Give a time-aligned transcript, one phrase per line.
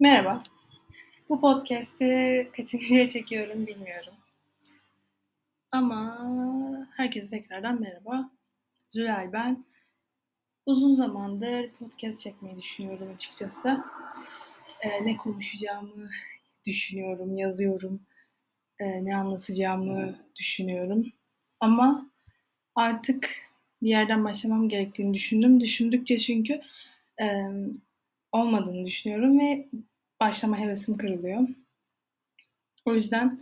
[0.00, 0.42] Merhaba.
[1.28, 4.14] Bu podcast'i kaçıncıya çekiyorum bilmiyorum.
[5.72, 6.28] Ama
[6.96, 8.30] herkese tekrardan merhaba.
[8.90, 9.64] Zülal ben.
[10.66, 13.84] Uzun zamandır podcast çekmeyi düşünüyorum açıkçası.
[14.80, 16.08] Ee, ne konuşacağımı
[16.66, 18.00] düşünüyorum, yazıyorum.
[18.80, 21.06] Ee, ne anlatacağımı düşünüyorum.
[21.60, 22.10] Ama
[22.74, 23.36] artık
[23.82, 25.60] bir yerden başlamam gerektiğini düşündüm.
[25.60, 26.58] Düşündükçe çünkü
[27.20, 27.26] e,
[28.34, 29.68] olmadığını düşünüyorum ve
[30.20, 31.48] başlama hevesim kırılıyor.
[32.84, 33.40] O yüzden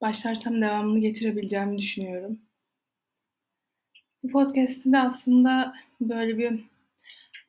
[0.00, 2.38] başlarsam devamını getirebileceğimi düşünüyorum.
[4.22, 6.64] Bu podcast'te de aslında böyle bir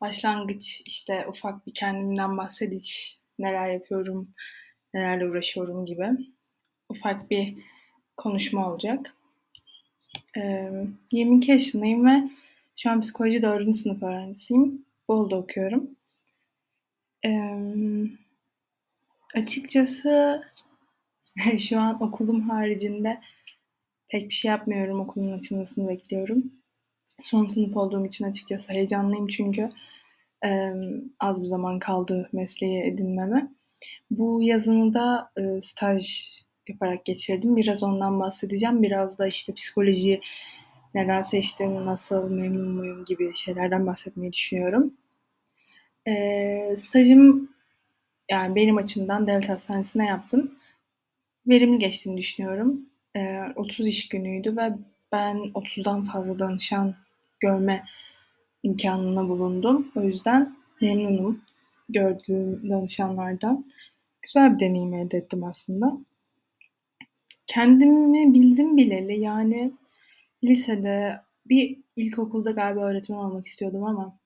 [0.01, 4.27] başlangıç, işte ufak bir kendimden bahsediş, neler yapıyorum,
[4.93, 6.09] nelerle uğraşıyorum gibi
[6.89, 7.55] ufak bir
[8.17, 9.15] konuşma olacak.
[10.37, 10.71] Ee,
[11.11, 12.29] 22 yaşındayım ve
[12.75, 13.75] şu an psikoloji 4.
[13.75, 14.85] sınıf öğrencisiyim.
[15.07, 15.96] Bolu'da okuyorum.
[17.25, 18.07] Ee,
[19.35, 20.43] açıkçası
[21.57, 23.21] şu an okulum haricinde
[24.09, 24.99] pek bir şey yapmıyorum.
[24.99, 26.51] Okulun açılmasını bekliyorum.
[27.19, 29.69] Son sınıf olduğum için açıkçası heyecanlıyım çünkü
[30.45, 30.73] e,
[31.19, 33.51] az bir zaman kaldı mesleği edinmeme.
[34.11, 36.29] Bu yazını da e, staj
[36.69, 37.55] yaparak geçirdim.
[37.55, 38.83] Biraz ondan bahsedeceğim.
[38.83, 40.21] Biraz da işte psikolojiyi
[40.93, 44.93] neden seçtim, nasıl, memnun muyum gibi şeylerden bahsetmeyi düşünüyorum.
[46.07, 47.49] E, stajım
[48.31, 50.55] yani benim açımdan devlet hastanesine yaptım.
[51.47, 52.81] Verimli geçtiğini düşünüyorum.
[53.15, 54.73] E, 30 iş günüydü ve
[55.11, 56.95] ben 30'dan fazla danışan
[57.39, 57.83] görme
[58.63, 59.91] imkanına bulundum.
[59.95, 61.41] O yüzden memnunum
[61.89, 63.65] gördüğüm danışanlardan.
[64.21, 65.97] Güzel bir deneyim elde ettim aslında.
[67.47, 69.71] Kendimi bildim bileli yani
[70.43, 74.17] lisede bir ilkokulda galiba öğretmen olmak istiyordum ama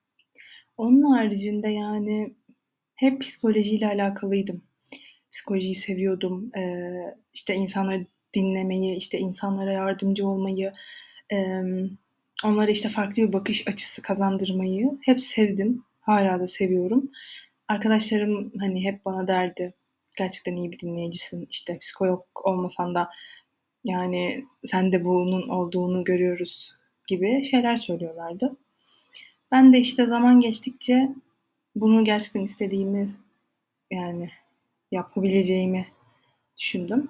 [0.81, 2.33] onun haricinde yani
[2.95, 4.61] hep psikolojiyle alakalıydım.
[5.31, 6.51] Psikolojiyi seviyordum.
[6.57, 10.73] Ee, işte insanları dinlemeyi, işte insanlara yardımcı olmayı,
[11.33, 11.61] e,
[12.45, 15.83] onlara işte farklı bir bakış açısı kazandırmayı hep sevdim.
[16.01, 17.11] Hala da seviyorum.
[17.67, 19.73] Arkadaşlarım hani hep bana derdi
[20.17, 21.47] gerçekten iyi bir dinleyicisin.
[21.49, 23.09] İşte psikolog olmasan da
[23.83, 26.71] yani sen de bunun olduğunu görüyoruz
[27.07, 28.49] gibi şeyler söylüyorlardı.
[29.51, 31.09] Ben de işte zaman geçtikçe
[31.75, 33.05] bunu gerçekten istediğimi
[33.91, 34.29] yani
[34.91, 35.87] yapabileceğimi
[36.57, 37.09] düşündüm.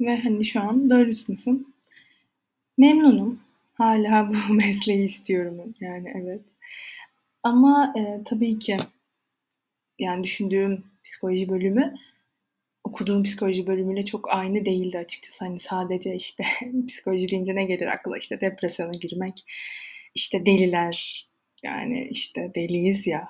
[0.00, 1.16] Ve hani şu an 4.
[1.16, 1.74] sınıfım.
[2.78, 3.40] Memnunum.
[3.72, 6.42] Hala bu mesleği istiyorum yani evet.
[7.42, 8.76] Ama e, tabii ki
[9.98, 11.94] yani düşündüğüm psikoloji bölümü
[12.84, 15.44] okuduğum psikoloji bölümüyle çok aynı değildi açıkçası.
[15.44, 16.44] Hani sadece işte
[16.88, 18.18] psikoloji deyince ne gelir akla?
[18.18, 19.44] İşte depresyona girmek,
[20.14, 21.26] işte deliler,
[21.62, 23.28] yani işte deliyiz ya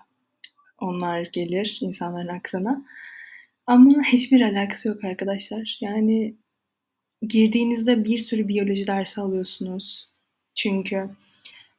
[0.79, 2.85] onlar gelir insanların aklına.
[3.67, 5.79] Ama hiçbir alakası yok arkadaşlar.
[5.81, 6.35] Yani
[7.23, 10.09] girdiğinizde bir sürü biyoloji dersi alıyorsunuz.
[10.55, 11.11] Çünkü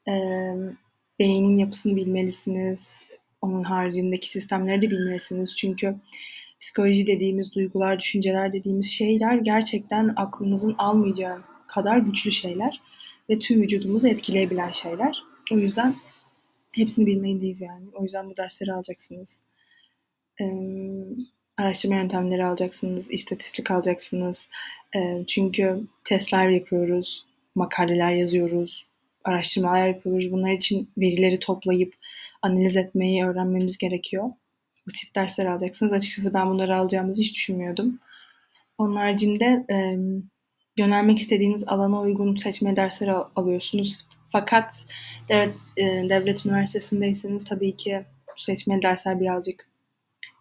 [0.07, 0.13] e,
[1.19, 3.01] beynin yapısını bilmelisiniz.
[3.41, 5.55] Onun haricindeki sistemleri de bilmelisiniz.
[5.55, 5.95] Çünkü
[6.59, 12.81] psikoloji dediğimiz, duygular, düşünceler dediğimiz şeyler gerçekten aklınızın almayacağı kadar güçlü şeyler
[13.29, 15.23] ve tüm vücudumuzu etkileyebilen şeyler.
[15.51, 15.95] O yüzden
[16.75, 17.85] hepsini bilmeliyiz yani.
[17.93, 19.41] O yüzden bu dersleri alacaksınız.
[20.41, 20.45] Ee,
[21.57, 24.49] araştırma yöntemleri alacaksınız, istatistik alacaksınız.
[24.95, 28.85] Ee, çünkü testler yapıyoruz, makaleler yazıyoruz,
[29.23, 30.31] araştırmalar yapıyoruz.
[30.31, 31.93] Bunlar için verileri toplayıp
[32.41, 34.31] analiz etmeyi öğrenmemiz gerekiyor.
[34.87, 35.93] Bu tip dersler alacaksınız.
[35.93, 37.99] Açıkçası ben bunları alacağımızı hiç düşünmüyordum.
[38.77, 39.97] Onun haricinde e,
[40.81, 43.97] yönelmek istediğiniz alana uygun seçme dersleri alıyorsunuz.
[44.31, 44.85] Fakat
[45.29, 48.05] devlet, e, devlet üniversitesindeyseniz tabii ki
[48.37, 49.67] seçmeli dersler birazcık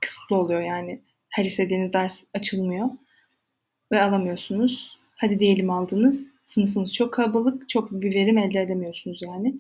[0.01, 1.01] kısıtlı oluyor yani.
[1.29, 2.89] Her istediğiniz ders açılmıyor
[3.93, 4.99] ve alamıyorsunuz.
[5.17, 6.35] Hadi diyelim aldınız.
[6.45, 9.55] Sınıfınız çok kalabalık, çok bir verim elde edemiyorsunuz yani.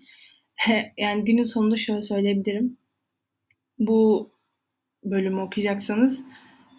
[0.98, 2.76] yani günün sonunda şöyle söyleyebilirim.
[3.78, 4.30] Bu
[5.04, 6.24] bölümü okuyacaksanız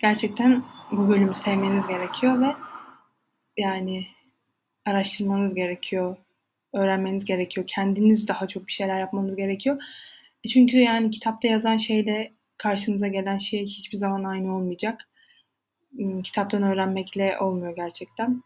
[0.02, 2.56] gerçekten bu bölümü sevmeniz gerekiyor ve
[3.58, 4.06] yani
[4.86, 6.18] araştırmanız gerekiyor,
[6.74, 7.68] öğrenmeniz gerekiyor.
[7.68, 9.82] Kendiniz daha çok bir şeyler yapmanız gerekiyor.
[10.44, 15.10] E çünkü yani kitapta yazan şeyle karşınıza gelen şey hiçbir zaman aynı olmayacak.
[15.96, 18.44] Hmm, kitaptan öğrenmekle olmuyor gerçekten.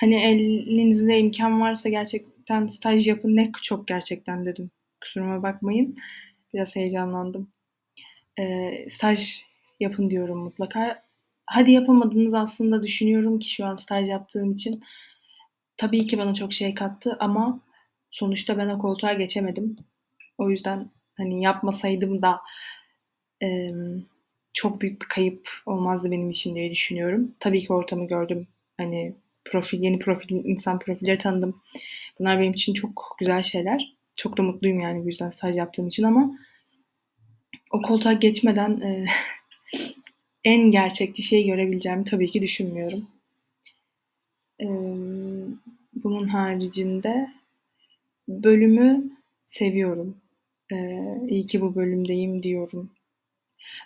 [0.00, 3.36] Hani elinizde imkan varsa gerçekten staj yapın.
[3.36, 4.70] Ne çok gerçekten dedim.
[5.00, 5.96] Kusuruma bakmayın.
[6.54, 7.52] Biraz heyecanlandım.
[8.38, 9.42] E, staj
[9.80, 11.02] yapın diyorum mutlaka.
[11.46, 14.82] Hadi yapamadınız aslında düşünüyorum ki şu an staj yaptığım için.
[15.76, 17.60] Tabii ki bana çok şey kattı ama
[18.10, 19.76] sonuçta ben o koltuğa geçemedim.
[20.38, 22.40] O yüzden hani yapmasaydım da
[23.42, 23.68] e,
[24.52, 27.34] çok büyük bir kayıp olmazdı benim için diye düşünüyorum.
[27.40, 28.46] Tabii ki ortamı gördüm.
[28.76, 29.14] Hani
[29.44, 31.62] profil, yeni profil, insan profilleri tanıdım.
[32.18, 33.94] Bunlar benim için çok güzel şeyler.
[34.16, 36.38] Çok da mutluyum yani bu yüzden staj yaptığım için ama
[37.70, 39.04] o koltuğa geçmeden e,
[40.44, 43.06] en gerçekçi şeyi görebileceğimi tabii ki düşünmüyorum.
[44.60, 44.66] E,
[45.94, 47.30] bunun haricinde
[48.28, 49.10] bölümü
[49.46, 50.16] seviyorum.
[50.72, 50.76] E,
[51.28, 52.90] iyi ki bu bölümdeyim diyorum.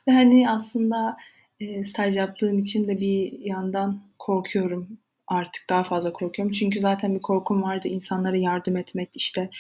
[0.09, 1.17] Ve hani aslında
[1.61, 4.99] e, staj yaptığım için de bir yandan korkuyorum.
[5.27, 6.53] Artık daha fazla korkuyorum.
[6.53, 7.89] Çünkü zaten bir korkum vardı.
[7.89, 9.51] insanlara yardım etmek, işte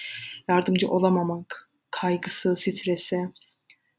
[0.48, 3.28] yardımcı olamamak, kaygısı, stresi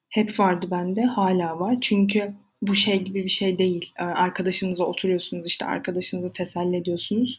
[0.10, 1.04] hep vardı bende.
[1.04, 1.78] Hala var.
[1.82, 3.94] Çünkü bu şey gibi bir şey değil.
[3.98, 7.38] Arkadaşınızla oturuyorsunuz, işte arkadaşınızı teselli ediyorsunuz.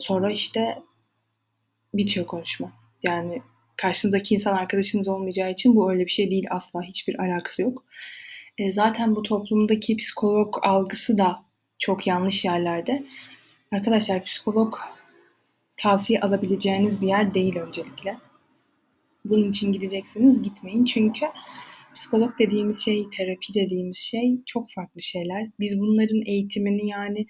[0.00, 0.78] Sonra işte
[1.94, 2.72] bitiyor konuşma.
[3.02, 3.42] Yani
[3.76, 7.84] karşınızdaki insan arkadaşınız olmayacağı için bu öyle bir şey değil asla hiçbir alakası yok.
[8.58, 11.44] E, zaten bu toplumdaki psikolog algısı da
[11.78, 13.06] çok yanlış yerlerde.
[13.72, 14.74] Arkadaşlar psikolog
[15.76, 18.18] tavsiye alabileceğiniz bir yer değil öncelikle.
[19.24, 21.26] Bunun için gideceksiniz gitmeyin çünkü
[21.94, 25.50] psikolog dediğimiz şey, terapi dediğimiz şey çok farklı şeyler.
[25.60, 27.26] Biz bunların eğitimini yani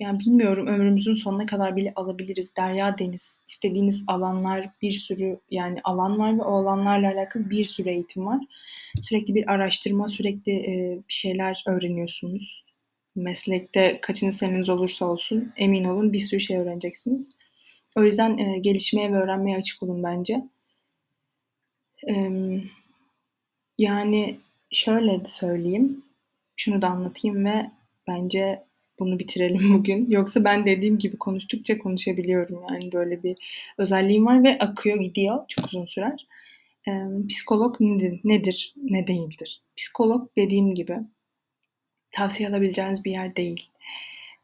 [0.00, 2.56] yani bilmiyorum ömrümüzün sonuna kadar bile alabiliriz.
[2.56, 3.38] Derya deniz.
[3.48, 8.40] istediğiniz alanlar bir sürü yani alan var ve o alanlarla alakalı bir sürü eğitim var.
[9.02, 12.64] Sürekli bir araştırma, sürekli e, bir şeyler öğreniyorsunuz.
[13.16, 17.30] Meslekte kaçıncı seneniz olursa olsun emin olun bir sürü şey öğreneceksiniz.
[17.96, 20.42] O yüzden e, gelişmeye ve öğrenmeye açık olun bence.
[22.08, 22.30] E,
[23.78, 24.40] yani
[24.70, 26.04] şöyle de söyleyeyim.
[26.56, 27.70] Şunu da anlatayım ve
[28.08, 28.64] bence
[28.98, 30.10] bunu bitirelim bugün.
[30.10, 32.62] Yoksa ben dediğim gibi konuştukça konuşabiliyorum.
[32.70, 33.36] Yani böyle bir
[33.78, 35.44] özelliğim var ve akıyor gidiyor.
[35.48, 36.26] Çok uzun sürer.
[36.88, 36.92] Ee,
[37.28, 39.62] psikolog nedir, nedir, ne değildir?
[39.76, 40.98] Psikolog dediğim gibi
[42.10, 43.70] tavsiye alabileceğiniz bir yer değil.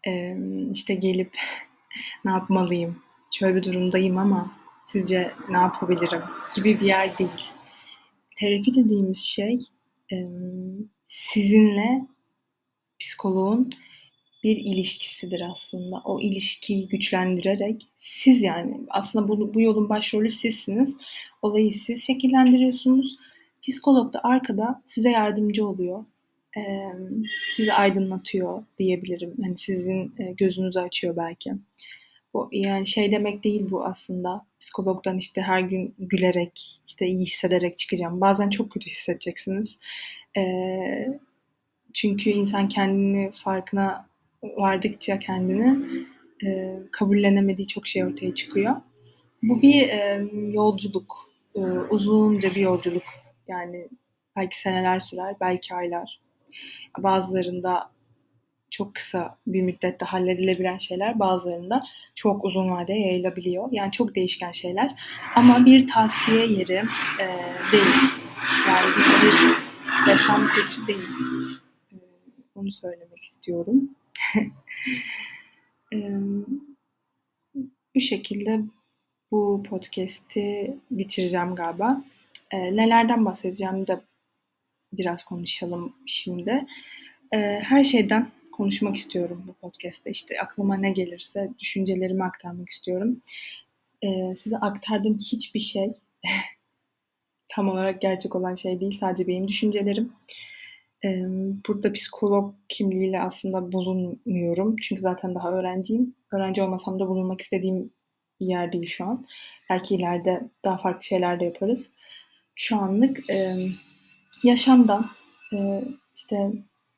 [0.06, 0.36] Ee,
[0.72, 1.30] işte gelip
[2.24, 4.52] ne yapmalıyım, şöyle bir durumdayım ama
[4.86, 6.22] sizce ne yapabilirim
[6.54, 7.53] gibi bir yer değil.
[8.36, 9.60] Terapi dediğimiz şey
[11.06, 12.06] sizinle
[13.00, 13.70] psikoloğun
[14.44, 16.02] bir ilişkisidir aslında.
[16.04, 20.96] O ilişkiyi güçlendirerek siz yani aslında bu, bu yolun başrolü sizsiniz.
[21.42, 23.16] Olayı siz şekillendiriyorsunuz.
[23.62, 26.04] Psikolog da arkada size yardımcı oluyor.
[26.56, 26.60] Ee,
[27.52, 29.34] sizi aydınlatıyor diyebilirim.
[29.38, 31.52] Yani sizin gözünüzü açıyor belki.
[32.34, 34.46] Bu yani şey demek değil bu aslında.
[34.60, 38.20] Psikologdan işte her gün gülerek, işte iyi hissederek çıkacağım.
[38.20, 39.78] Bazen çok kötü hissedeceksiniz.
[40.36, 41.18] Ee,
[41.94, 44.06] çünkü insan kendini farkına
[44.42, 45.78] vardıkça kendini
[46.44, 48.76] e, kabullenemediği çok şey ortaya çıkıyor.
[49.42, 51.16] Bu bir e, yolculuk,
[51.54, 51.60] e,
[51.90, 53.02] uzunca bir yolculuk.
[53.48, 53.88] Yani
[54.36, 56.20] belki seneler sürer, belki aylar.
[56.98, 57.93] Bazılarında
[58.74, 61.80] çok kısa bir müddette halledilebilen şeyler, bazılarında
[62.14, 63.68] çok uzun vadeye yayılabiliyor.
[63.72, 64.94] Yani çok değişken şeyler.
[65.34, 66.82] Ama bir tavsiye yeri
[67.20, 67.26] e,
[67.72, 67.94] değil.
[68.68, 69.34] Yani biz bir
[70.10, 71.58] yaşam koçu değiliz.
[71.92, 71.96] E,
[72.54, 73.90] onu söylemek istiyorum.
[77.94, 78.60] bu şekilde
[79.30, 82.04] bu podcast'i bitireceğim galiba.
[82.52, 84.00] nelerden bahsedeceğim de
[84.92, 86.66] biraz konuşalım şimdi.
[87.62, 90.10] her şeyden konuşmak istiyorum bu podcast'te.
[90.10, 93.20] İşte aklıma ne gelirse düşüncelerimi aktarmak istiyorum.
[94.34, 95.92] size aktardığım hiçbir şey
[97.48, 98.98] tam olarak gerçek olan şey değil.
[99.00, 100.12] Sadece benim düşüncelerim
[101.68, 104.76] burada psikolog kimliğiyle aslında bulunmuyorum.
[104.76, 106.14] Çünkü zaten daha öğrenciyim.
[106.32, 107.90] Öğrenci olmasam da bulunmak istediğim
[108.40, 109.26] bir yer değil şu an.
[109.70, 111.90] Belki ileride daha farklı şeyler de yaparız.
[112.54, 113.56] Şu anlık e,
[114.44, 115.10] yaşamdan
[115.52, 115.84] e,
[116.16, 116.52] işte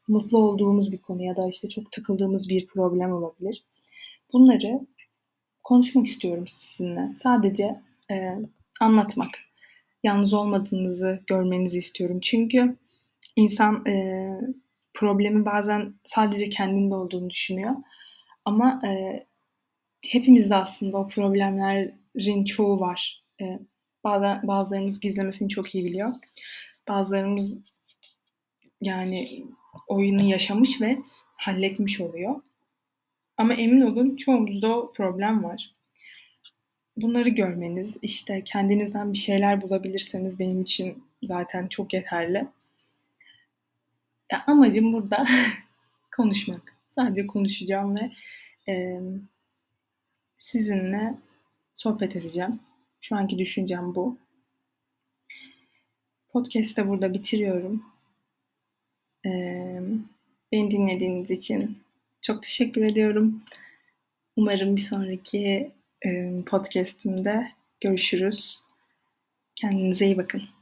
[0.09, 3.65] mutlu olduğumuz bir konu ya da işte çok takıldığımız bir problem olabilir.
[4.33, 4.81] Bunları
[5.65, 7.15] konuşmak istiyorum sizinle.
[7.17, 8.39] Sadece e,
[8.81, 9.31] anlatmak.
[10.03, 12.19] Yalnız olmadığınızı görmenizi istiyorum.
[12.23, 12.77] Çünkü
[13.37, 13.95] İnsan e,
[14.95, 17.75] problemi bazen sadece kendinde olduğunu düşünüyor.
[18.45, 19.27] Ama e,
[20.09, 23.25] hepimizde aslında o problemlerin çoğu var.
[23.41, 23.45] E,
[24.05, 26.15] bazen bazılarımız gizlemesini çok iyi biliyor.
[26.89, 27.61] Bazılarımız
[28.81, 29.47] yani
[29.87, 30.99] oyunu yaşamış ve
[31.37, 32.43] halletmiş oluyor.
[33.37, 35.75] Ama emin olun çoğumuzda o problem var.
[36.97, 42.47] Bunları görmeniz, işte kendinizden bir şeyler bulabilirseniz benim için zaten çok yeterli.
[44.33, 45.27] Ya amacım burada
[46.17, 46.77] konuşmak.
[46.89, 48.11] Sadece konuşacağım ve
[48.69, 49.01] e,
[50.37, 51.15] sizinle
[51.75, 52.61] sohbet edeceğim.
[53.01, 54.19] Şu anki düşüncem bu.
[56.29, 57.85] Podcast'ı burada bitiriyorum.
[59.27, 59.66] Ee,
[60.53, 61.79] beni dinlediğiniz için
[62.23, 63.43] çok teşekkür ediyorum.
[64.37, 65.71] Umarım bir sonraki
[66.47, 68.61] podcastimde görüşürüz.
[69.55, 70.56] Kendinize iyi bakın.